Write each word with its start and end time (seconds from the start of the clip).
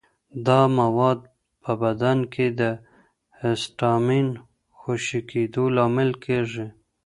دا 0.47 0.59
مواد 0.79 1.19
په 1.63 1.71
بدن 1.83 2.19
کې 2.33 2.45
د 2.59 2.61
هسټامین 3.41 4.27
خوشې 4.79 5.19
کېدو 5.31 5.63
لامل 5.75 6.11
کېږي. 6.25 6.65